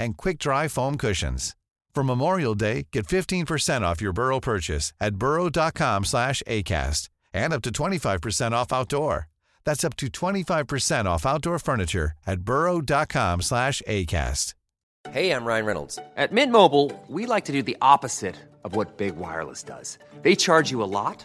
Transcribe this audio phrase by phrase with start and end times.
[0.00, 1.54] and quick-dry foam cushions.
[1.94, 7.62] For Memorial Day, get 15% off your Burrow purchase at burrow.com slash ACAST and up
[7.62, 9.28] to 25% off outdoor.
[9.64, 14.54] That's up to 25% off outdoor furniture at burrow.com slash ACAST.
[15.10, 15.98] Hey, I'm Ryan Reynolds.
[16.16, 19.98] At Mint Mobile, we like to do the opposite of what Big Wireless does.
[20.22, 21.24] They charge you a lot,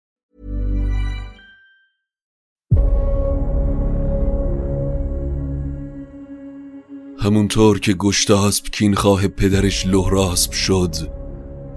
[7.23, 10.95] همونطور که گشتاسب کینخواه پدرش لهراسب شد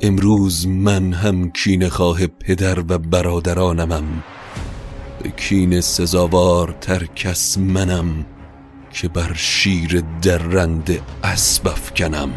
[0.00, 4.22] امروز من هم کین خواه پدر و برادرانمم.
[5.22, 8.26] به کین سزاوار تر کس منم
[8.92, 12.30] که بر شیر درنده اسب افکنم.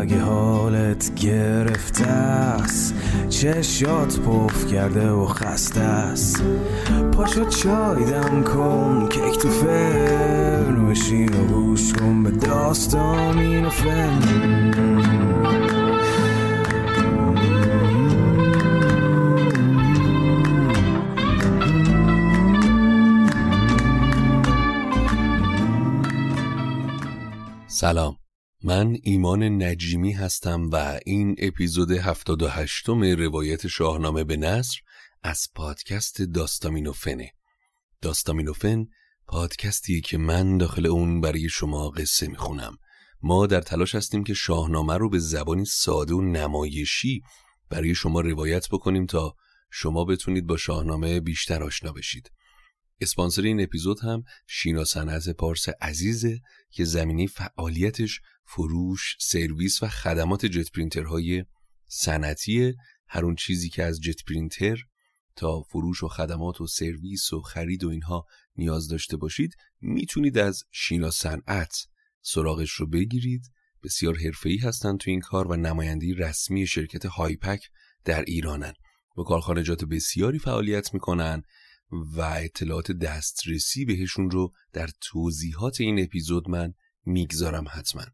[0.00, 2.94] اگه حالت گرفته است
[3.28, 6.42] چشات پف کرده و خسته است.
[7.12, 13.70] پاشو چای دم کن کیک تو فرن بشین و گوش کن به داستان این و
[13.70, 14.97] فن.
[27.80, 28.16] سلام.
[28.62, 34.78] من ایمان نجیمی هستم و این اپیزود 78 م روایت شاهنامه به نصر
[35.22, 37.32] از پادکست داستامینوفنه.
[38.02, 38.86] داستامینوفن
[39.26, 42.76] پادکستی که من داخل اون برای شما قصه می‌خونم.
[43.22, 47.22] ما در تلاش هستیم که شاهنامه رو به زبانی ساده و نمایشی
[47.70, 49.34] برای شما روایت بکنیم تا
[49.70, 52.30] شما بتونید با شاهنامه بیشتر آشنا بشید.
[53.00, 60.46] اسپانسر این اپیزود هم شینا صنعت پارس عزیزه که زمینه فعالیتش فروش، سرویس و خدمات
[60.46, 61.44] جت پرینترهای
[61.88, 62.74] صنعتی
[63.08, 64.76] هر اون چیزی که از جت پرینتر
[65.36, 68.26] تا فروش و خدمات و سرویس و خرید و اینها
[68.56, 71.76] نیاز داشته باشید می‌تونید از شینا صنعت
[72.22, 73.42] سراغش رو بگیرید.
[73.82, 77.60] بسیار حرفه‌ای هستن تو این کار و نماینده‌ی رسمی شرکت هایپک
[78.04, 78.72] در ایرانن.
[79.16, 81.42] با کارخانجات بسیاری فعالیت می‌کنن.
[81.90, 88.04] و اطلاعات دسترسی بهشون رو در توضیحات این اپیزود من می‌گذارم حتما.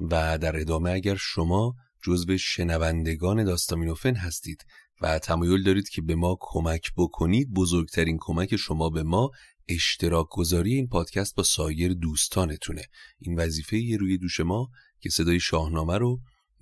[0.00, 4.64] و در ادامه اگر شما جزو شنوندگان داستامینوفن هستید
[5.00, 9.30] و تمایل دارید که به ما کمک بکنید بزرگترین کمک شما به ما
[9.68, 12.82] اشتراک گذاری این پادکست با سایر دوستانتونه.
[13.18, 14.68] این وظیفه روی دوش ما
[15.00, 16.20] که صدای شاهنامه رو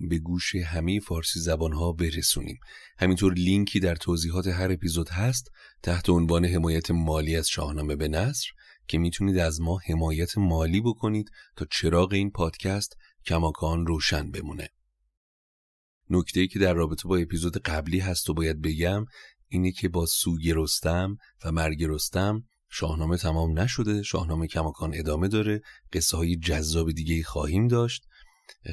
[0.09, 2.59] به گوش همه فارسی زبان ها برسونیم.
[2.99, 5.51] همینطور لینکی در توضیحات هر اپیزود هست
[5.83, 8.49] تحت عنوان حمایت مالی از شاهنامه به نصر
[8.89, 14.69] که می‌تونید از ما حمایت مالی بکنید تا چراغ این پادکست کماکان روشن بمونه.
[16.11, 19.05] نکته که در رابطه با اپیزود قبلی هست و باید بگم
[19.49, 25.61] اینه که با سوگ رستم و مرگ رستم شاهنامه تمام نشده شاهنامه کماکان ادامه داره
[25.93, 28.07] قصه های جذاب دیگه خواهیم داشت.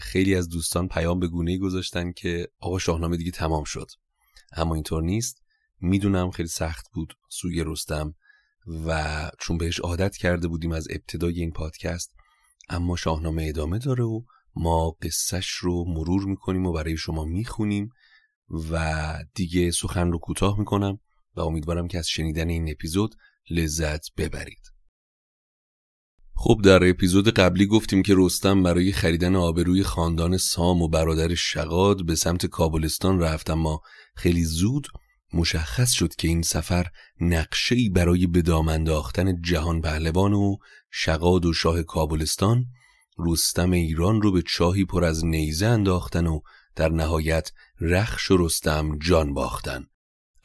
[0.02, 3.92] خیلی از دوستان پیام به گونه گذاشتن که آقا شاهنامه دیگه تمام شد.
[4.52, 5.42] اما اینطور نیست.
[5.80, 8.16] می‌دونم خیلی سخت بود سوی رستم
[8.86, 12.14] و چون بهش عادت کرده بودیم از ابتدای این پادکست
[12.70, 14.22] اما شاهنامه ادامه داره و
[14.56, 17.90] ما قصهش رو مرور می‌کنیم و برای شما می‌خونیم
[18.72, 21.00] و دیگه سخن رو کوتاه می‌کنم
[21.36, 23.16] و امیدوارم که از شنیدن این اپیزود
[23.50, 24.77] لذت ببرید.
[26.40, 32.06] خب در اپیزود قبلی گفتیم که رستم برای خریدن آبروی خاندان سام و برادر شقاد
[32.06, 33.82] به سمت کابلستان رفت اما
[34.16, 34.88] خیلی زود
[35.34, 36.88] مشخص شد که این سفر
[37.22, 40.56] نقشه‌ای برای به دام انداختن جهان پهلوان و
[40.92, 42.66] شقاد و شاه کابلستان
[43.20, 46.40] رستم ایران رو به چاهی پر از نیزه انداختن و
[46.76, 47.52] در نهایت
[47.82, 49.86] رخش و رستم جان باختن.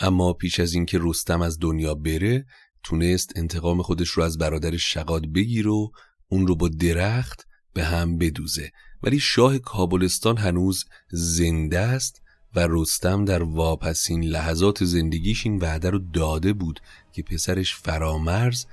[0.00, 2.46] اما پیش از اینکه رستم از دنیا بره
[2.84, 5.92] تونست انتقام خودش رو از برادر شقاد بگیر و
[6.28, 8.70] اون رو با درخت به هم بدوزه.
[9.02, 12.22] ولی شاه کابلستان هنوز زنده است
[12.54, 16.80] و رستم در واپسین لحظات زندگیش این وعده رو داده بود
[17.12, 18.64] که پسرش فرامرز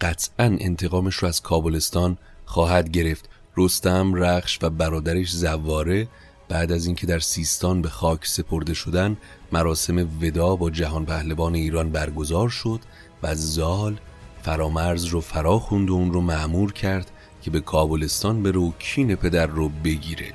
[0.00, 3.28] قطعا انتقامش رو از کابلستان خواهد گرفت.
[3.56, 6.08] رستم رخش و برادرش زواره
[6.48, 9.16] بعد از اینکه در سیستان به خاک سپرده شدن
[9.52, 12.80] مراسم ودا با جهان پهلوان ایران برگزار شد
[13.26, 13.96] و زال
[14.42, 17.10] فرامرز رو فرا خوند و اون رو معمور کرد
[17.42, 20.32] که به کابلستان بره و کین پدر رو بگیره.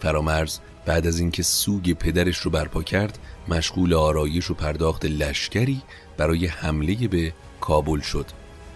[0.00, 3.18] فرامرز بعد از اینکه سوگ پدرش رو برپا کرد
[3.48, 5.82] مشغول آرایش و پرداخت لشکری
[6.16, 8.26] برای حمله به کابل شد.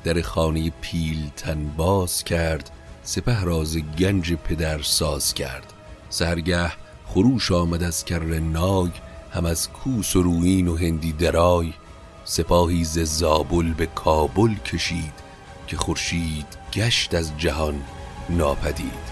[0.04, 2.70] در خانه پیلتن باز کرد
[3.02, 5.72] سپه راز گنج پدر ساز کرد.
[6.08, 6.72] سرگه
[7.06, 8.90] خروش آمد از کر نای
[9.30, 11.72] هم از کوس و روین و هندی درای.
[12.32, 15.12] سپاهی ز زابل به کابل کشید
[15.66, 17.82] که خورشید گشت از جهان
[18.30, 19.11] ناپدید.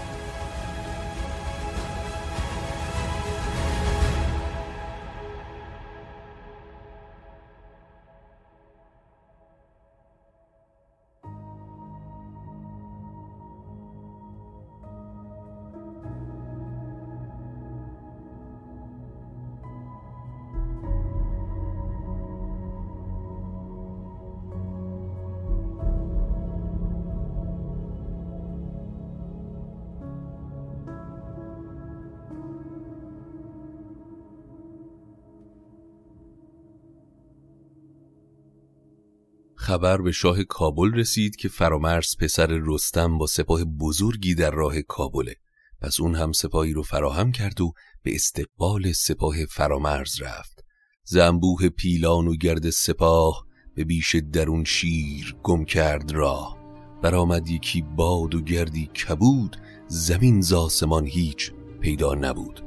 [39.71, 45.35] خبر به شاه کابل رسید که فرامرز پسر رستم با سپاه بزرگی در راه کابله.
[45.81, 47.73] پس اون هم سپاهی رو فراهم کرد و
[48.03, 50.63] به استقبال سپاه فرامرز رفت.
[51.03, 53.45] زنبوه پیلان و گرد سپاه
[53.75, 56.57] به بیش درون شیر گم کرد راه.
[57.01, 59.57] برآمد یکی باد و گردی کبود
[59.87, 61.51] زمین زاسمان هیچ
[61.81, 62.63] پیدا نبود.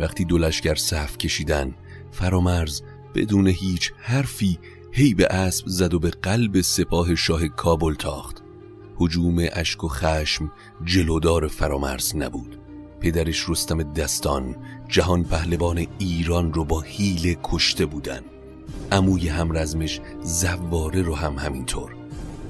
[0.00, 1.74] وقتی دو لشکر صف کشیدن
[2.12, 2.82] فرامرز
[3.14, 4.58] بدون هیچ حرفی
[4.96, 8.42] هی به اسب زد و به قلب سپاه شاه کابل تاخت.
[8.96, 10.52] حجوم اشک و خشم
[10.84, 12.58] جلودار فرامرز نبود.
[13.00, 14.56] پدرش رستم دستان
[14.88, 18.20] جهان پهلوان ایران رو با حیله کشته بودن.
[18.92, 21.96] عموی هم رزمش زواره رو هم همینطور.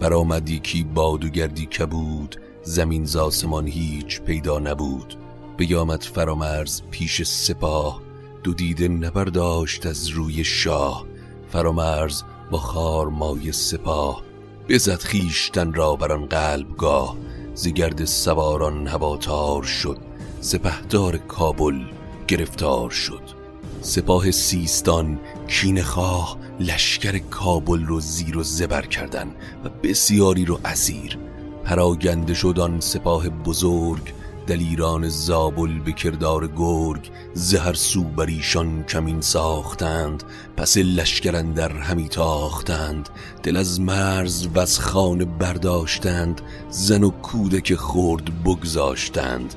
[0.00, 5.14] برآمد یکی باد و گردی کبود زمین زاسمان هیچ پیدا نبود.
[5.56, 8.02] بیامد فرامرز پیش سپاه
[8.42, 11.06] دو دیده نبرداشت از روی شاه.
[11.52, 14.22] فرامرز با خار مای سپاه
[14.68, 17.16] بزد خیشتن را بر آن قلبگاه.
[17.54, 19.98] زگرد سواران هواتار شد
[20.40, 21.80] سپهدار کابل
[22.28, 23.22] گرفتار شد.
[23.80, 29.28] سپاه سیستان کین خواه لشکر کابل رو زیر و زبر کردن
[29.64, 31.18] و بسیاری رو اسیر.
[31.64, 34.12] پراگنده شد سپاه بزرگ
[34.46, 40.24] دلیران زابل به کردار گرگ زهر سو بر ایشان کمین ساختند
[40.56, 43.08] پس لشکرن در همی تاختند.
[43.42, 49.54] دل از مرز و از خانه برداشتند زن و کودک خورد بگذاشتند.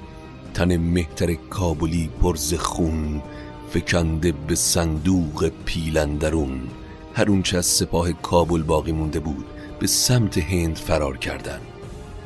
[0.54, 3.22] تن مهتر کابلی پرز خون
[3.70, 6.62] فکنده به صندوق پیلندرون
[7.14, 9.46] هر اونچه از سپاه کابل باقی مونده بود
[9.80, 11.62] به سمت هند فرار کردند.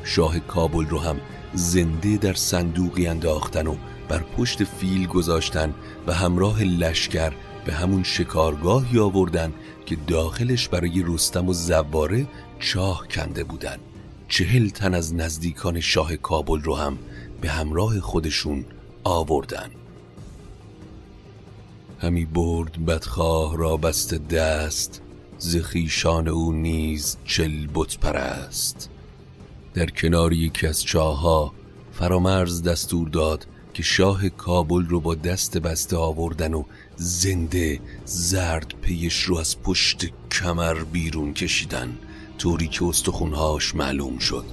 [0.04, 1.20] شاه کابل رو هم
[1.54, 3.76] زنده در صندوقی انداختن و
[4.08, 5.74] بر پشت فیل گذاشتن
[6.06, 7.32] و همراه لشکر
[7.64, 9.52] به همون شکارگاهی آوردن
[9.86, 12.26] که داخلش برای رستم و زواره
[12.58, 13.78] چاه کنده بودن.
[14.28, 16.98] چهل تن از نزدیکان شاه کابل رو هم
[17.40, 18.64] به همراه خودشون
[19.04, 19.70] آوردن.
[21.98, 25.02] همی برد بدخواه را بست دست
[25.38, 28.91] زخیشان او نیز چل بت پرست.
[29.74, 31.52] در کنار یکی از چاها
[31.92, 36.64] فرامرز دستور داد که شاه کابل رو با دست بسته آوردن و
[36.96, 41.98] زنده زرد پیش رو از پشت کمر بیرون کشیدن
[42.38, 44.44] طوری که استخونهاش معلوم شد.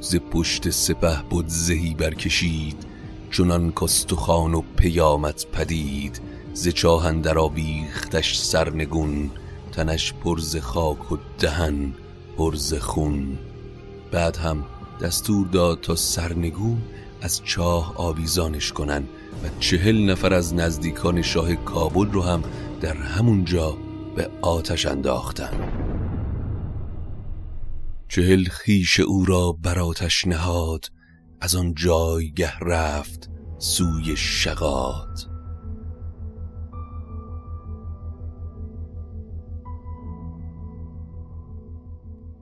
[0.00, 2.86] ز پشت سپه بود زهی برکشید
[3.30, 6.20] چنان کستخان و پیامت پدید
[6.54, 9.30] ز چاهن آویختش سرنگون
[9.72, 11.94] تنش پرز خاک و دهن
[12.38, 13.38] پرز خون.
[14.14, 14.64] بعد هم
[15.00, 16.82] دستور داد تا سرنگون
[17.20, 19.02] از چاه آویزانش کنن
[19.44, 22.42] و چهل نفر از نزدیکان شاه کابل رو هم
[22.80, 23.76] در همون جا
[24.16, 25.72] به آتش انداختن
[28.08, 30.84] چهل خیش او را بر آتش نهاد
[31.40, 35.18] از آن جایگه رفت سوی شقاد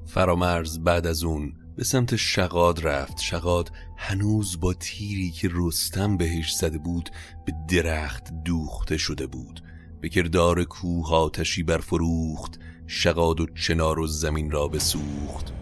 [0.06, 3.20] فرامرز بعد از اون به سمت شقاد رفت.
[3.20, 7.10] شقاد هنوز با تیری که رستم بهش زده بود
[7.46, 9.62] به درخت دوخته شده بود.
[10.00, 12.58] به کردار کوه آتشی برفروخت.
[12.86, 15.52] شقاد و چنار و زمین را بسوخت.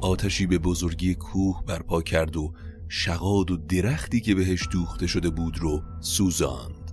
[0.00, 2.52] آتشی به بزرگی کوه برپا کرد و
[2.88, 6.92] شقاد و درختی که بهش دوخته شده بود رو سوزاند.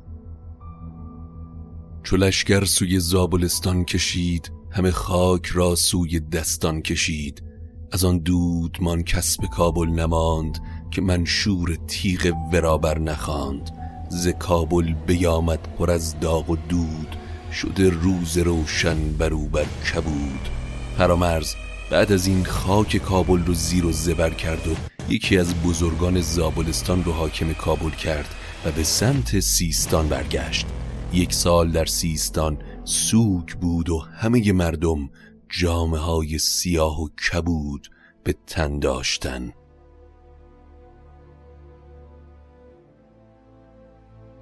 [2.04, 2.32] چو
[2.66, 7.44] سوی زابلستان کشید همه خاک را سوی دستان کشید.
[7.92, 10.60] از آن دودمان کسب کابل نماند
[10.92, 13.72] که منشور تیغ ورابر نخواند.
[14.10, 17.16] ز کابل بیامد پر از داغ و دود
[17.52, 20.50] شده روز روشن برو بر کبود.
[20.98, 21.54] فرامرز
[21.92, 24.72] بعد از این خاک کابل رو زیر و زبر کرد و
[25.10, 30.66] یکی از بزرگان زابلستان رو حاکم کابل کرد و به سمت سیستان برگشت.
[31.14, 35.10] یک سال در سیستان سوک بود و همه مردم
[35.58, 37.88] جامعه های سیاه و کبود
[38.24, 39.54] به تن داشتن.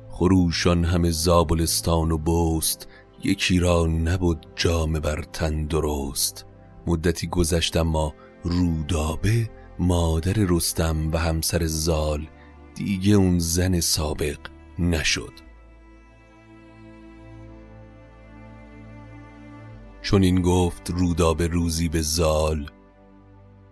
[0.10, 2.88] خروشان همه زابلستان و بست
[3.24, 6.46] یکی را نبود جام بر تن درست.
[6.88, 12.28] مدتی گذشت اما رودابه مادر رستم و همسر زال
[12.76, 14.38] دیگه اون زن سابق
[14.80, 15.43] نشد.
[20.04, 22.70] چون این گفت رودابه روزی به زال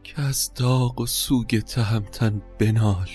[0.04, 3.10] که از داغ و سوگ تهمتن بنال.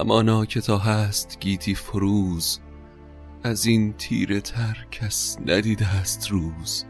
[0.00, 2.60] همانا که تا هست گیتی فروز
[3.42, 6.84] از این تیره تر کس ندیده است روز.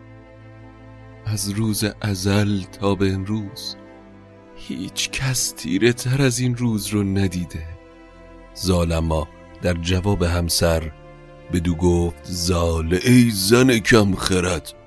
[1.27, 3.77] از روز ازل تا به امروز
[4.57, 7.67] هیچ کس تیره تر از این روز رو ندیده.
[8.57, 9.29] ظالما
[9.63, 10.93] در جواب همسر
[11.53, 14.84] بدو گفت زال ای زن کم خرد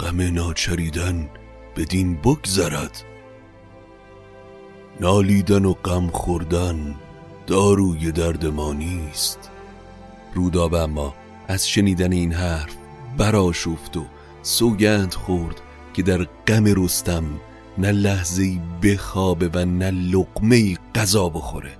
[0.00, 1.28] غم ناچریدن
[1.76, 3.04] بدین بگذرد.
[5.00, 6.94] نالیدن و غم خوردن
[7.46, 9.50] داروی درد ما نیست.
[10.34, 11.14] رودابه اما
[11.48, 12.76] از شنیدن این حرف
[13.18, 14.04] براشفت و
[14.42, 15.60] سوگند خورد
[15.94, 17.24] که در غم رستم
[17.78, 21.76] نه لحظه بخوابه و نه لقمه غذا بخوره.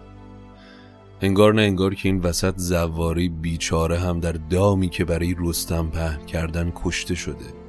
[1.20, 6.26] انگار نه انگار که این وسط زواری بیچاره هم در دامی که برای رستم پهن
[6.26, 7.63] کردن کشته شده.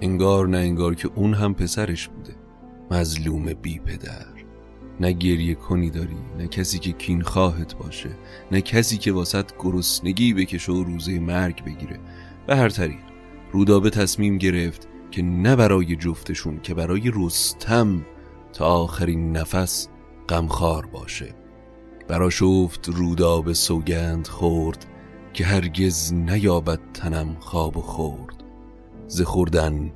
[0.00, 2.34] انگار نه انگار که اون هم پسرش بوده.
[2.90, 4.26] مظلوم بی پدر.
[5.00, 8.10] نه گریه کنی داری نه کسی که کین خواهت باشه
[8.52, 11.98] نه کسی که واسط گرسنگی بکشه و روزه مرگ بگیره.
[12.46, 13.00] به هر طریق
[13.52, 18.06] رودابه تصمیم گرفت که نه برای جفتشون که برای رستم
[18.52, 19.88] تا آخرین نفس
[20.28, 21.34] غمخوار باشه.
[22.08, 24.86] براشفت رودابه سوگند خورد
[25.32, 28.39] که هرگز نیابد تنم خواب و خورد.
[29.10, 29.92] ز خوردن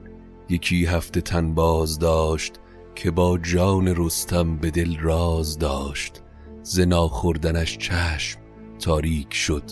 [0.49, 2.55] یکی هفته تن باز داشت
[2.95, 6.23] که با جان رستم به دل راز داشت.
[6.63, 8.41] ز ناخوردنش چشم
[8.79, 9.63] تاریک شد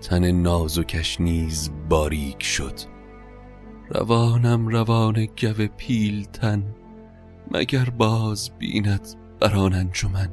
[0.00, 2.74] تن نازکش نیز باریک شد.
[3.90, 6.64] روانم روان گو پیلتن
[7.50, 9.08] مگر باز بیند
[9.40, 10.30] بران انجمن.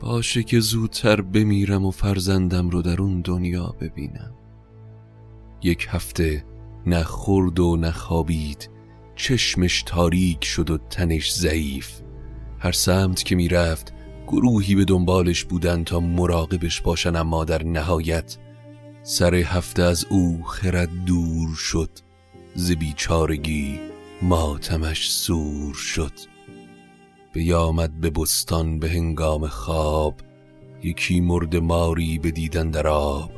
[0.00, 4.32] باشه که زودتر بمیرم و فرزندم رو در اون دنیا ببینم.
[5.62, 6.44] یک هفته
[6.86, 8.70] نه خورد و نه خوابید
[9.16, 12.00] چشمش تاریک شد و تنش ضعیف.
[12.58, 13.92] هر سمت که می‌رفت
[14.26, 18.38] گروهی به دنبالش بودن تا مراقبش باشن اما در نهایت
[19.02, 21.90] سر هفته از او خرد دور شد.
[22.54, 23.80] ز بیچارگی
[24.22, 26.12] ماتمش سور شد.
[27.32, 30.14] بیامد به بستان به هنگام خواب
[30.82, 33.30] یکی مرد ماری به دیدن در آب.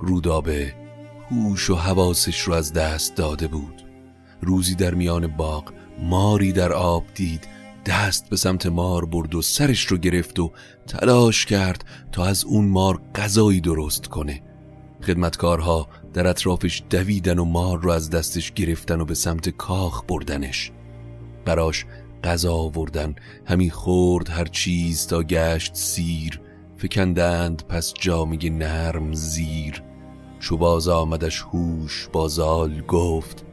[0.00, 0.85] رودابه
[1.30, 3.82] هوش و حواسش رو از دست داده بود.
[4.40, 7.48] روزی در میان باغ ماری در آب دید
[7.86, 10.52] دست به سمت مار برد و سرش رو گرفت و
[10.86, 14.42] تلاش کرد تا از اون مار غذایی درست کنه.
[15.02, 20.72] خدمتکارها در اطرافش دویدن و مار رو از دستش گرفتن و به سمت کاخ بردنش.
[21.44, 21.86] براش
[22.24, 23.14] غذا آوردن
[23.46, 26.40] همی خورد هر چیز تا گشت سیر.
[26.76, 29.82] فکندند پس جامگی نرم زیر.
[30.46, 33.44] چو باز آمدش هوش بازال گفت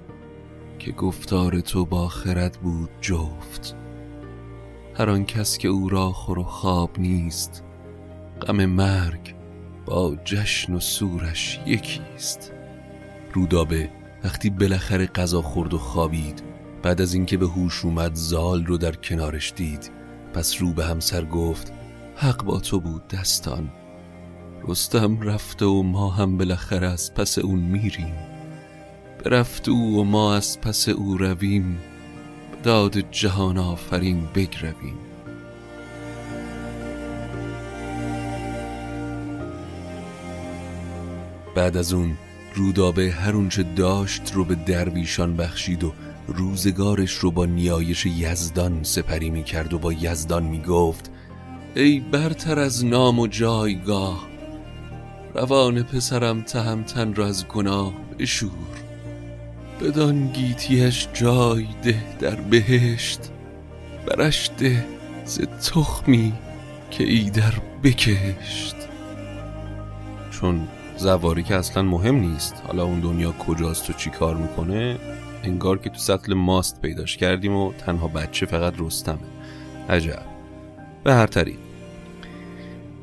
[0.80, 3.76] که گفتار تو با خرد بود جفت.
[4.94, 7.64] هر آن کس که او را خور و خواب نیست
[8.42, 9.36] غم مرگ
[9.86, 12.54] با جشن و سورش یکیست.
[13.34, 13.90] رودابه
[14.24, 16.44] وقتی بالاخره غذا خورد و خوابید
[16.84, 19.92] بعد از اینکه به هوش اومد زال رو در کنارش دید
[20.34, 21.74] پس رو به همسر گفت
[22.16, 23.72] حق با تو بود دستان.
[24.68, 28.16] رستم رفته و ما هم بالاخره از پس اون میریم.
[29.24, 31.78] برفت او و ما از پس او رویم.
[32.52, 34.98] به داد جهان آفرین بگرویم.
[41.56, 42.18] بعد از اون
[42.56, 45.94] رودابه هر اونچه داشت رو به درویشان بخشید و
[46.28, 51.12] روزگارش رو با نیایش یزدان سپری می کرد و با یزدان می گفت
[51.76, 54.33] ای برتر از نام و جایگاه
[55.36, 58.52] روان پسرم تهمتن را از گناه بشور.
[59.82, 63.20] بدان گیتیش جای ده در بهشت
[64.08, 64.86] برش ده
[65.26, 66.34] ز تخمی
[66.92, 68.76] که ای در بکشت
[70.32, 74.98] چون زواری که اصلا مهم نیست حالا اون دنیا کجاست و چی کار می‌کنه
[75.44, 79.18] انگار که تو سطل ماست پیداش کردیم و تنها بچه فقط رستمه.
[79.90, 80.26] عجب.
[81.04, 81.63] به هر طریق.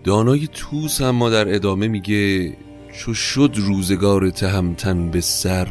[0.05, 2.53] دانای توس اما در ادامه میگه
[2.93, 5.69] چو شد روزگار تهمتن به سر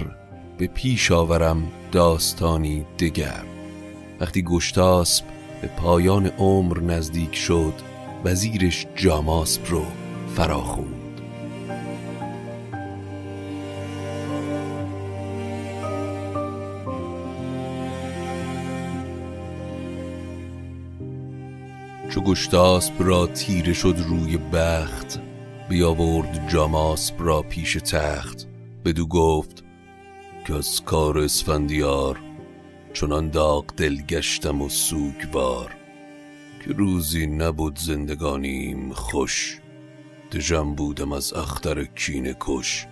[0.57, 3.43] به پیش آورم داستانی دگر.
[4.19, 5.25] وقتی گشتاسب
[5.61, 7.73] به پایان عمر نزدیک شد
[8.25, 9.85] وزیرش جاماسب رو
[10.35, 10.98] فراخوند
[22.19, 25.19] چو گشتاسب را تیره شد روی بخت
[25.69, 28.47] بیاورد جاماسب را پیش تخت.
[28.85, 29.63] بدو گفت
[30.47, 32.19] که از کار اسفندیار
[32.93, 35.75] چنان داغ دل گشتم و سوگوار
[36.65, 39.59] که روزی نبود زندگانیم خوش.
[40.31, 42.87] دژم بودم از اختر کین کش.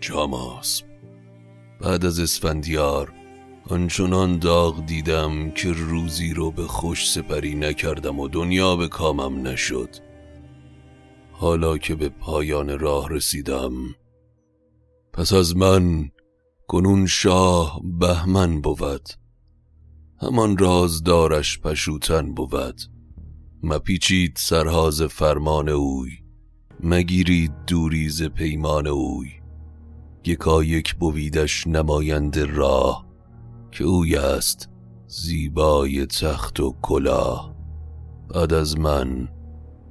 [0.00, 0.86] جاماسب
[1.80, 3.12] بعد از اسفندیار
[3.68, 9.96] آنچنان داغ دیدم که روزی رو به خوش سپری نکردم و دنیا به کامم نشد.
[11.32, 13.72] حالا که به پایان راه رسیدم
[15.12, 16.10] پس از من
[16.68, 19.08] کنون شاه بهمن بود.
[20.22, 22.80] همان رازدارش پشوتن بود.
[23.62, 26.10] مپیچید سرهاز فرمان اوی
[26.80, 29.30] مگیرید دوریز پیمان اوی.
[30.24, 33.11] یکا یک بویدش نمایند راه.
[33.72, 34.68] که اوی است
[35.06, 37.54] زیبای تخت و کلاه.
[38.34, 39.28] بعد از من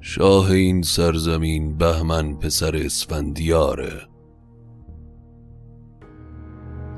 [0.02, 4.02] شاه این سرزمین بهمن پسر اسفندیاره.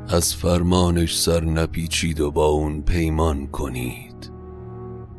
[0.08, 4.32] از فرمانش سر نپیچید و با اون پیمان کنید.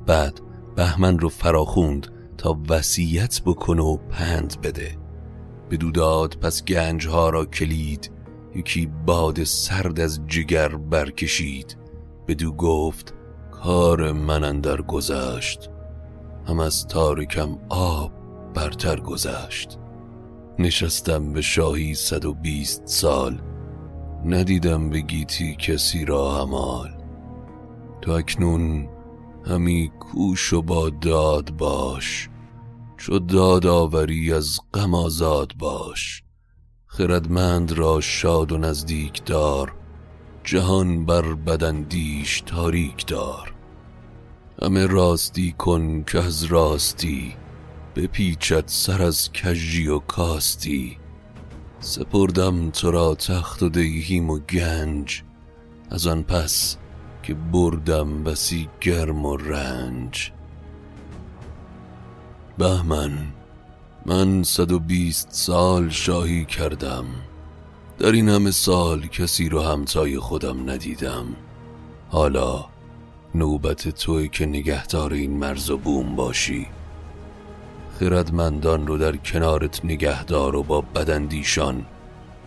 [0.06, 0.40] بعد
[0.76, 2.06] بهمن رو فراخوند
[2.38, 4.98] تا وصیت بکنه و پند بده.
[5.70, 8.10] بدو داد پس گنجها را کلید
[8.54, 11.76] یکی باد سرد از جگر برکشید.
[12.28, 13.14] بدو گفت
[13.50, 15.70] کار من اندر گذشت.
[16.48, 18.12] هم از تارکم آب
[18.54, 19.78] برتر گذشت.
[20.58, 23.40] نشستم به شاهی صد و بیست سال.
[24.24, 26.90] ندیدم به گیتی کسی را همال.
[28.00, 28.88] تو اکنون
[29.46, 32.28] همی کوش و با داد باش.
[32.96, 36.23] چو داد آوری از غم آزاد باش.
[36.98, 39.72] خردمند را شاد و نزدیک دار
[40.44, 43.54] جهان بر بدندیش تاریک دار.
[44.62, 47.34] همه راستی کن که از راستی
[47.96, 50.98] بپیچد سر از کجی و کاستی.
[51.80, 55.22] سپردم تو را تخت و دیهیم و گنج
[55.90, 56.76] از آن پس
[57.22, 60.32] که بردم بسی گرم و رنج.
[62.58, 63.18] بهمن
[64.06, 67.04] من صد و بیست سال شاهی کردم.
[67.98, 71.26] در این همه سال کسی رو همتای خودم ندیدم.
[72.08, 72.64] حالا
[73.34, 76.66] نوبت توی که نگهدار این مرز و بوم باشی.
[78.00, 81.86] خردمندان رو در کنارت نگهدار و با بدندیشان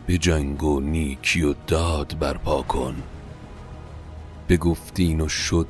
[0.08, 2.96] به جنگ و نیکی و داد برپا کن.
[4.50, 5.68] بگفتین و شد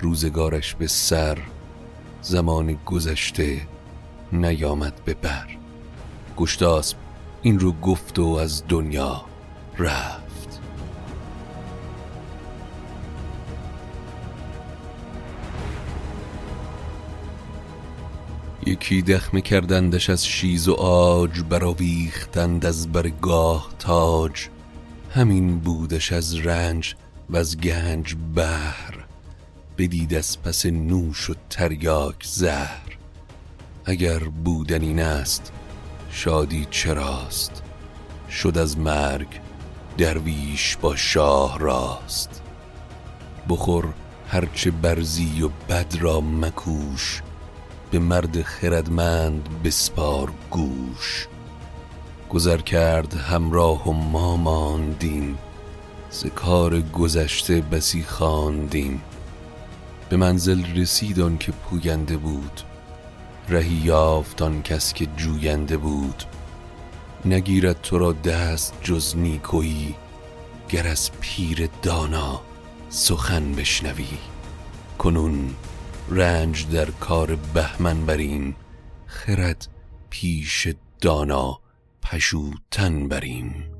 [0.00, 1.38] روزگارش به سر
[2.22, 3.75] زمان گذشته
[4.32, 5.46] نیامد به بر.
[6.36, 6.96] گشتاسب
[7.42, 9.24] این رو گفت و از دنیا
[9.78, 10.60] رفت.
[18.66, 24.48] یکی دخمه کردندش از شیز و آج براویختند از برگاه تاج.
[25.14, 26.94] همین بودش از رنج
[27.30, 29.06] و از گنج بهر
[29.78, 32.98] بدید از پس نوش و تریاک زهر.
[33.88, 35.52] اگر بودن این است
[36.10, 37.62] شادی چراست؟
[38.30, 39.28] شد از مرگ
[39.98, 42.42] درویش با شاه راست.
[43.48, 43.88] بخور
[44.28, 47.22] هرچه برزی و بد را مکوش
[47.90, 51.28] به مرد خردمند بسپار گوش.
[52.30, 55.38] گذر کرد همراه و ما ماندیم
[56.10, 59.02] ز کار گذشته بسی خواندیم.
[60.08, 62.60] به منزل رسید که پوینده بود.
[63.48, 66.22] رهی یافت آن کس که جوینده بود.
[67.24, 69.94] نگیرد تو را دست جز نیکویی
[70.68, 72.40] گر از پیر دانا
[72.88, 74.18] سخن بشنوی.
[74.98, 75.54] کنون
[76.08, 78.56] رنج در کار بهمن بریم
[79.06, 79.68] خرد
[80.10, 80.68] پیش
[81.00, 81.60] دانا
[82.02, 83.75] پشوتن بریم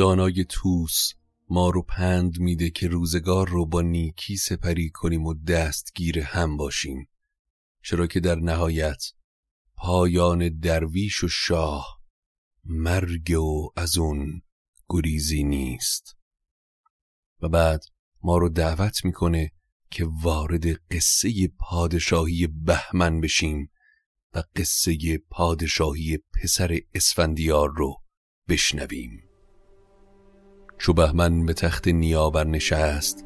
[0.00, 1.12] دانای توس
[1.48, 7.08] ما رو پند میده که روزگار رو با نیکی سپری کنیم و دستگیر هم باشیم.
[7.82, 9.02] چرا که در نهایت
[9.76, 12.00] پایان درویش و شاه
[12.64, 14.42] مرگ و از اون
[14.88, 16.16] گریزی نیست.
[17.40, 17.84] و بعد
[18.22, 19.52] ما رو دعوت می‌کنه
[19.90, 23.70] که وارد قصه پادشاهی بهمن بشیم
[24.34, 28.02] و قصه پادشاهی پسر اسفندیار رو
[28.48, 29.29] بشنویم.
[30.80, 33.24] چو بهمن به تخت نیابر نشست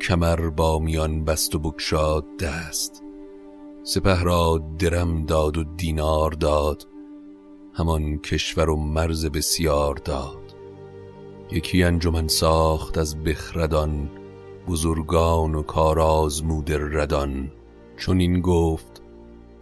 [0.00, 3.02] کمر با میان بست و بکشاد دست.
[3.82, 6.86] سپه را درم داد و دینار داد
[7.72, 10.54] همان کشور و مرز بسیار داد.
[11.50, 14.10] یکی انجمن ساخت از بخردان
[14.68, 17.52] بزرگان و کارآزموده ردان.
[17.96, 19.02] چون این گفت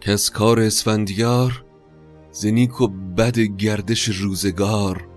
[0.01, 1.65] که از کار اسفندیار
[2.31, 5.08] زنیک و بد گردش روزگار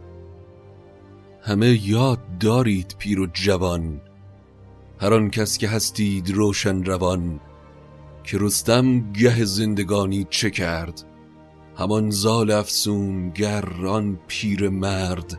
[1.44, 4.00] همه یاد دارید پیر و جوان.
[5.00, 7.40] هر آن کس که هستید روشن روان
[8.24, 11.02] که رستم گه زندگانی چه کرد
[11.76, 13.32] همان زال افسون
[13.86, 15.38] آن پیر مرد.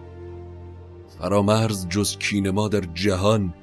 [1.19, 3.53] فرامرز جز کین ما در جهان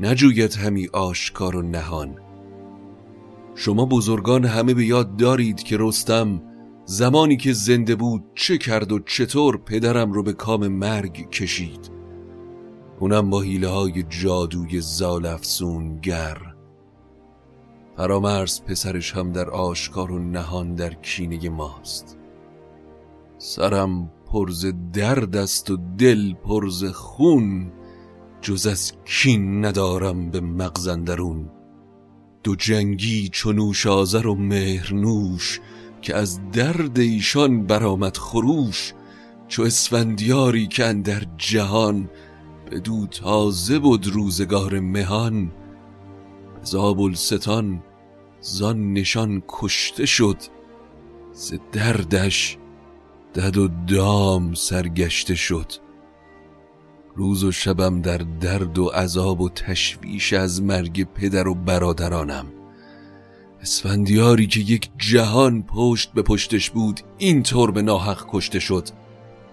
[0.00, 2.16] نجوید همی آشکار و نهان.
[3.54, 6.42] شما بزرگان همه به یاد دارید که رستم
[6.92, 11.90] زمانی که زنده بود چه کرد و چطور پدرم رو به کام مرگ کشید.
[13.00, 16.38] اونم با حیله های جادوی زال افسون گر.
[17.96, 22.18] فرامرز پسرش هم در آشکار و نهان در کینه ماست.
[23.38, 27.72] سرم پرز درد است و دل پرز خون.
[28.40, 31.50] جز از کین ندارم به مغزندرون
[32.42, 35.60] دو جنگی چونوش آزر و مهرنوش
[36.02, 38.94] که از درد ایشان برآمد خروش
[39.48, 42.10] چو اسفندیاری که در جهان
[42.70, 45.52] بدو تازه بود روزگار مهان.
[46.62, 47.82] زابلستان
[48.40, 50.36] زان نشان کشته شد
[51.32, 52.58] ز دردش
[53.34, 55.72] دد و دام سرگشته شد.
[57.16, 62.61] روز و شبم در درد و عذاب و تشویش از مرگ پدر و برادرانم.
[63.62, 68.88] اسفندیاری که یک جهان پشت به پشتش بود اینطور به ناحق کشته شد.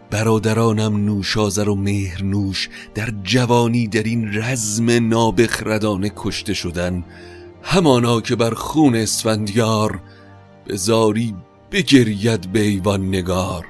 [0.10, 7.04] برادرانم نوشازر و مهرنوش در جوانی در این رزم نابخردانه کشته شدن.
[7.64, 10.02] همانا که بر خون اسفندیار
[10.66, 11.36] به زاری
[11.72, 13.66] بگرید به ایوان نگار.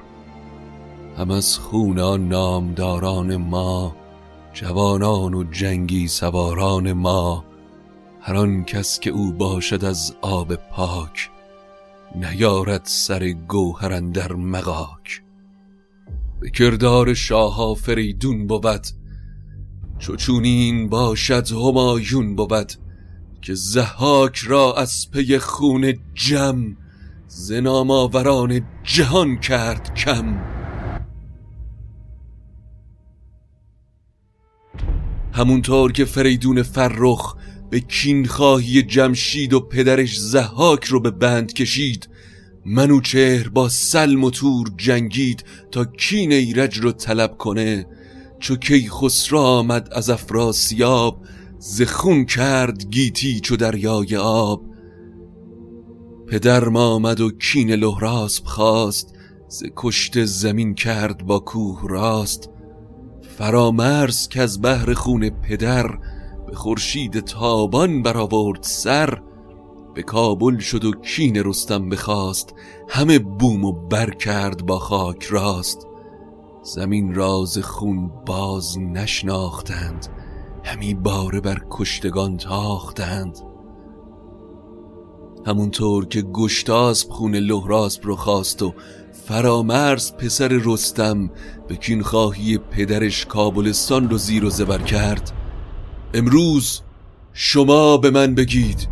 [1.18, 3.96] هم از خون آن نامداران ما
[4.52, 7.44] جوانان و جنگی سواران ما
[8.22, 11.30] هر آن کس که او باشد از آب پاک
[12.14, 15.22] نیارد سر گوهرن در مغاک.
[16.40, 18.86] به کردار شاه فریدون بود
[19.98, 22.72] چو چونین باشد همایون بود
[23.42, 26.76] که زهاک را از پی خون جم
[27.26, 30.40] زناماوران جهان کرد کم.
[35.32, 37.36] همونطور که فریدون فرخ
[37.70, 42.08] به کینخواهی جمشید و پدرش زهاک رو به بند کشید
[42.66, 47.86] منوچهر با سلم و تور جنگید تا کین ایرج رو طلب کنه
[48.38, 51.24] چو کی خسرو آمد از افراسیاب
[51.58, 54.62] ز خون کرد گیتی چو دریای آب.
[56.28, 59.14] پدر آمد و کین لهراسب خواست
[59.48, 62.50] ز کشت زمین کرد با کوه راست.
[63.38, 65.98] فرامرز که از بهر خون پدر
[66.50, 69.22] به خورشید تابان برآورد سر
[69.94, 72.54] به کابل شد و کین رستم بخواست
[72.88, 75.86] همه بوم و بر کرد با خاک راست.
[76.62, 80.06] زمین راز خون باز نشناختند
[80.64, 83.38] همی باره بر کشتگان تاختند.
[85.46, 88.74] همونطور که گشتاسب خون لهراسب رو خواست و
[89.12, 91.30] فرامرز پسر رستم
[91.68, 95.39] به کینخواهی پدرش کابلستان رو زیر و زبر کرد.
[96.14, 96.80] امروز
[97.32, 98.88] شما به من بگید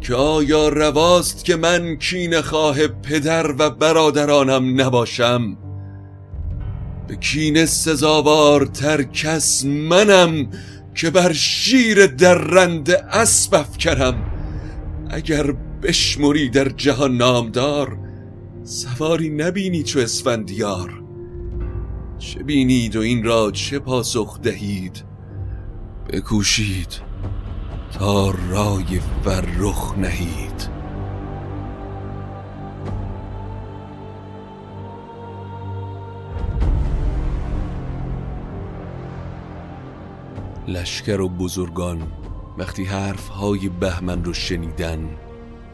[0.00, 5.56] که آیا رواست که من کین خواه پدر و برادرانم نباشم؟
[7.08, 10.50] به کین سزاوارتر کس منم
[10.94, 14.14] که بر شیر درنده اسب افکنم.
[15.10, 17.98] اگر بشمری در جهان نامدار
[18.62, 21.02] سواری نبینی چو اسفندیار.
[22.18, 25.04] چه بینید و این را چه پاسخ دهید؟
[26.12, 27.00] بکوشید
[27.92, 30.68] تا رای فرخ نهید.
[40.68, 42.02] لشکر و بزرگان
[42.58, 45.08] وقتی حرف های بهمن رو شنیدن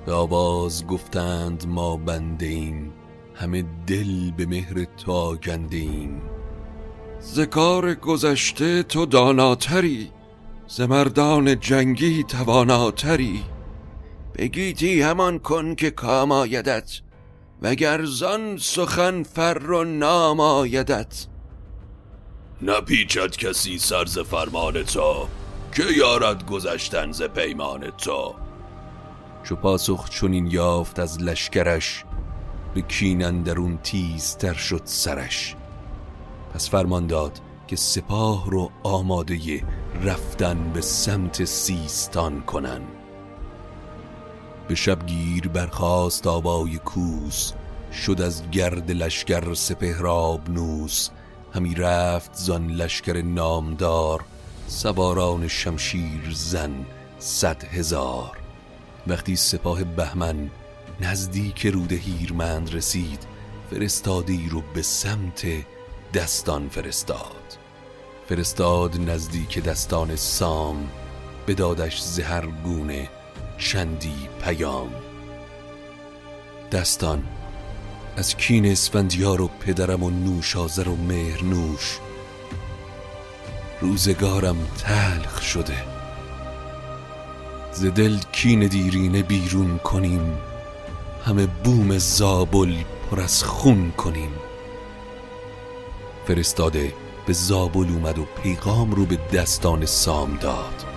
[0.06, 2.92] به آواز گفتند ما بنده ایم
[3.34, 6.22] همه دل به مهر تو آگنده ایم.
[7.22, 10.10] ذکار گذشته تو داناتری
[10.72, 13.44] زمردان جنگی تواناتری.
[14.34, 17.00] بگیتی همان کن که کام آیدت
[17.62, 21.26] وگر زان سخن فر و نام آیدت.
[22.62, 25.26] نپیچد کسی سرز فرمان تو
[25.72, 28.34] که یارد گذشتن ز پیمان تو.
[29.44, 32.04] چو پاسخ چنین یافت از لشکرش
[32.74, 35.56] به کین درون تیزتر شد سرش.
[36.54, 39.62] پس فرمان داد که سپاه رو آماده
[40.04, 42.80] رفتن به سمت سیستان کنن.
[44.68, 47.52] به شبگیر برخاست آبای کوس
[47.92, 51.08] شد از گرد لشکر سپهراب نوس
[51.54, 54.24] همی رفت زان لشکر نامدار
[54.66, 56.86] سواران شمشیر زن
[57.18, 58.38] صد هزار.
[59.06, 60.50] وقتی سپاه بهمن
[61.00, 63.26] نزدیک رود هیرمند رسید
[63.70, 65.46] فرستادی رو به سمت
[66.14, 67.39] دستان فرستاد.
[68.30, 70.88] فرستاد نزدیک دستان سام
[71.48, 73.08] بدادش زهر گونه
[73.58, 74.90] چندی پیام.
[76.72, 77.22] دستان
[78.16, 81.98] از کین اسفندیار و پدرم و نوشازر و مهرنوش
[83.80, 85.84] روزگارم تلخ شده.
[87.72, 90.38] ز دل کین دیرینه بیرون کنیم.
[91.24, 92.76] همه بوم زابل
[93.10, 94.32] پر از خون کنیم.
[96.26, 96.92] فرستاده
[97.26, 100.89] به زابل اومد و پیغام رو به دستان سام داد.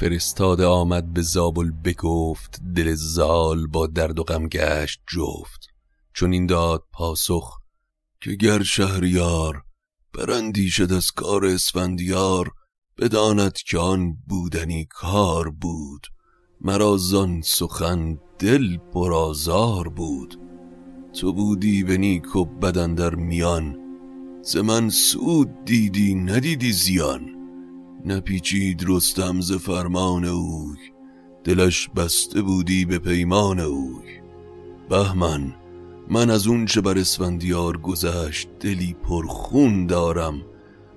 [0.00, 5.66] فرستاده آمد به زابل بگفت دل زال با درد و غم گشت جفت.
[6.14, 7.58] چون این داد پاسخ
[8.20, 9.62] که گر شهریار
[10.70, 12.50] شد از کار اسفندیار
[12.98, 16.06] بداند که آن بودنی کار بود.
[16.60, 20.40] مرا زان سخن دل پرازار بود.
[21.20, 23.76] تو بودی به نیک و بدن در میان
[24.42, 27.39] ز من سود دیدی ندیدی زیان.
[28.04, 30.78] نپیچید رستم ز فرمان اوی.
[31.44, 34.20] دلش بسته بودی به پیمان اوی.
[34.88, 35.54] بهمن
[36.10, 40.42] من از اون چه بر اسفندیار گذشت دلی پرخون دارم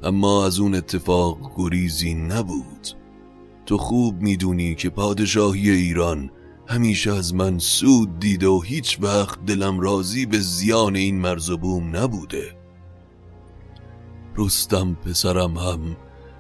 [0.04, 2.88] اما از اون اتفاق گریزی نبود.
[3.66, 6.32] تو خوب می‌دونی که پادشاهی ایران
[6.68, 11.58] همیشه از من سود دیده و هیچ وقت دلم راضی به زیان این مرز و
[11.58, 12.58] بوم نبوده.
[14.38, 15.98] رستم پسرم هم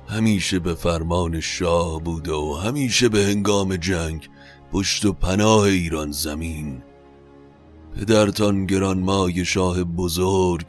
[0.07, 4.29] همیشه به فرمان شاه بوده و همیشه به هنگام جنگ
[4.71, 6.83] پشت و پناه ایران زمین.
[7.95, 10.65] پدرتان گرانمای شاه بزرگ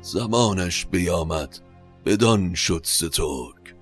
[0.00, 1.58] زمانش بیامد
[2.04, 3.76] بدان شد سترگ.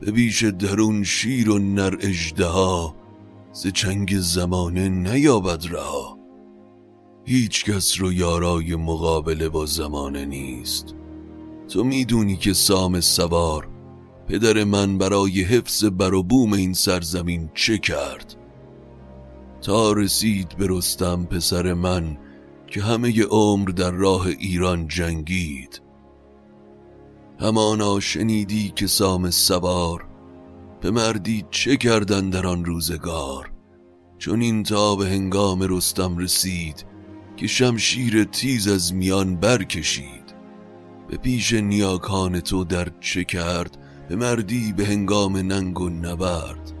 [0.00, 1.96] به بیش درون شیر و نر
[2.40, 2.94] ها
[3.52, 6.18] ز چنگ زمانه نیابد رها.
[7.24, 10.94] هیچ کس رو یارای مقابله با زمانه نیست.
[11.68, 13.75] تو می‌دونی که سام سوار
[14.28, 18.36] پدر من برای حفظ بر و بوم این سرزمین چه کرد؟
[19.62, 22.18] تا رسید به رستم پسر من
[22.66, 25.80] که همه عمر در راه ایران جنگید.
[27.40, 30.06] همانا شنیدی که سام سوار
[30.80, 33.52] به مردی چه کردن در آن روزگار؟
[34.18, 36.84] چون این تا به هنگام رستم رسید
[37.36, 40.34] که شمشیر تیز از میان برکشید.
[41.08, 46.72] به پیش نیاکان تو در چه کرد؟ به مردی به هنگام ننگ و نبرد.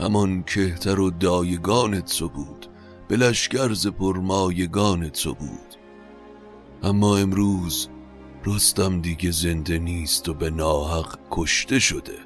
[0.00, 2.66] همان کهتر و دایگان تو بود
[3.08, 5.76] به لشکرز پرمایگان تو بود.
[6.82, 7.88] اما امروز
[8.46, 12.18] رستم دیگه زنده نیست و به ناحق کشته شده.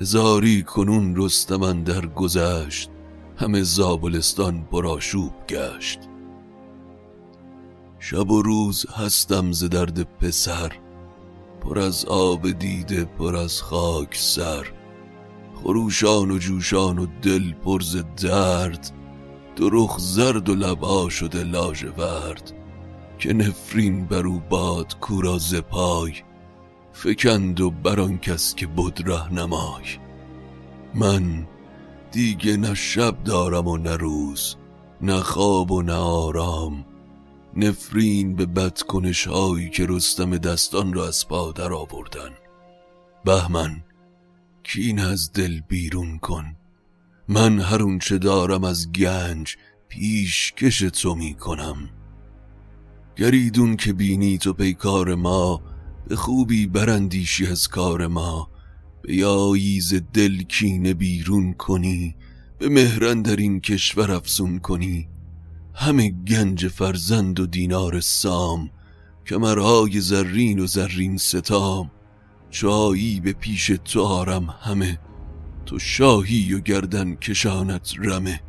[0.00, 2.90] بزاری کنون رستم در گذشت
[3.36, 5.98] همه زابلستان پرآشوب گشت.
[7.98, 10.72] شب و روز هستم ز درد پسر
[11.66, 14.66] پر از آب دیده پر از خاک سر.
[15.54, 18.90] خروشان و جوشان و دل پر ز درد.
[19.56, 21.44] درخ زرد و لبا شده
[21.98, 22.52] ورد
[23.18, 26.12] که نفرین برو باد کورا ز پای.
[26.92, 29.84] فکند و بران کس که بود نمای.
[30.94, 31.46] من
[32.12, 34.56] دیگه نه شب دارم و نه روز
[35.00, 36.84] نه خواب و نه آرام.
[37.56, 42.30] نفرین به بدکنش هایی که رستم دستان را از پا در آوردن.
[43.24, 43.82] بهمن
[44.64, 46.56] کین از دل بیرون کن؟
[47.28, 49.56] من هر چه دارم از گنج
[49.88, 51.88] پیشکش تو می کنم.
[53.16, 55.62] گریدون که بینی تو پیکار ما
[56.08, 58.50] به خوبی برندیشی از کار ما.
[59.02, 62.16] به یاییز دل کینه بیرون کنی
[62.58, 65.08] به مهرن در این کشور افزون کنی.
[65.78, 68.70] همه گنج فرزند و دینار سام
[69.26, 71.90] کمرهای زرین و زرین ستام.
[72.50, 74.98] چایی به پیش تو آرم همه
[75.66, 78.40] تو شاهی و گردن کشانت رمه.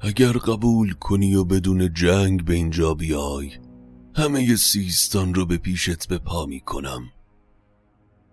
[0.00, 3.50] اگر قبول کنی و بدون جنگ به اینجا بیای
[4.14, 7.02] همه سیستان رو به پیشت به پا می کنم.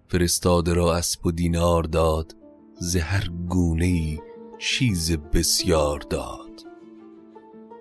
[0.07, 2.35] فرستاده را اسب و دینار داد
[2.79, 4.19] زهر گونه ای
[4.59, 6.48] چیز بسیار داد.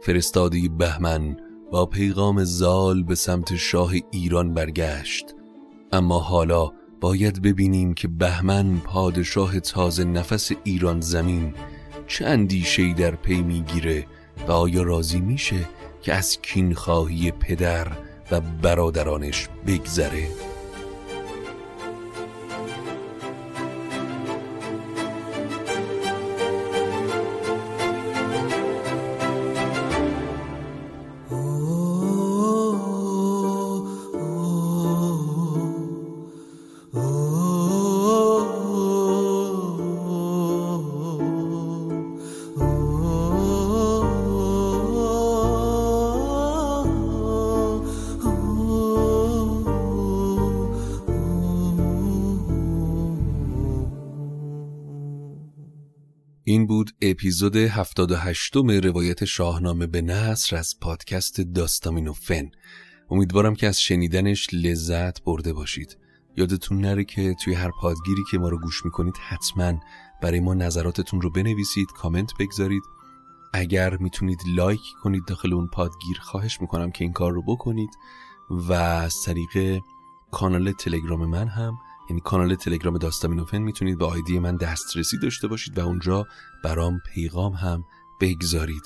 [0.08, 1.36] فرستاده بهمن
[1.70, 5.34] با پیغام زال به سمت شاه ایران برگشت
[5.92, 11.54] اما حالا باید ببینیم که بهمن پادشاه تازه نفس ایران زمین
[12.06, 14.06] چه اندیشهی در پی می‌گیره
[14.48, 15.68] و آیا راضی میشه
[16.02, 17.88] که از کینخواهی پدر
[18.30, 20.28] و برادرانش بگذره؟
[57.38, 62.50] اپیزود 78 روایت شاهنامه به نصر از پادکست داستامینو فن.
[63.10, 65.98] امیدوارم که از شنیدنش لذت برده باشید.
[66.36, 69.80] یادتون نره که توی هر پادگیری که ما رو گوش می‌کنید حتما
[70.22, 72.82] برای ما نظراتتون رو بنویسید کامنت بگذارید.
[73.52, 77.90] اگر می‌تونید لایک کنید داخل اون پادگیر خواهش می‌کنم که این کار رو بکنید.
[78.50, 79.82] و از طریق
[80.30, 81.78] کانال تلگرام من هم
[82.10, 86.26] یعنی کانال تلگرام داستامینوفن می‌تونید به آیدی من دسترسی داشته باشید و اونجا
[86.64, 87.84] برام پیغام هم
[88.20, 88.82] بگذارید.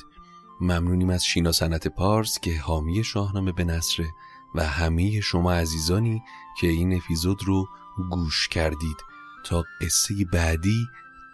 [0.60, 4.14] ممنونیم از شینا سنت پارس که حامی شاهنامه به نصره
[4.54, 6.22] و همه شما عزیزانی
[6.60, 7.68] که این اپیزود رو
[8.10, 8.96] گوش کردید.
[9.44, 10.86] تا قصه بعدی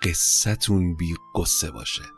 [0.03, 2.18] قصتون بی قصه باشه.